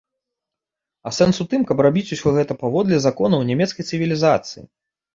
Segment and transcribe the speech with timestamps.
[1.09, 4.69] А сэнс у тым, каб рабіць усё гэта паводле законаў нямецкай цывілізацыі.